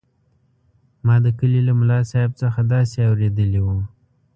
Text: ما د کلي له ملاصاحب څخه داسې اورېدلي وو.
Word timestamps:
ما 1.05 1.15
د 1.25 1.27
کلي 1.39 1.61
له 1.67 1.73
ملاصاحب 1.79 2.31
څخه 2.41 2.59
داسې 2.73 2.97
اورېدلي 3.09 3.59
وو. 3.65 3.77